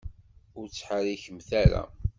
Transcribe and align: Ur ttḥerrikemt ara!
Ur 0.59 0.65
ttḥerrikemt 0.67 1.49
ara! 1.63 1.83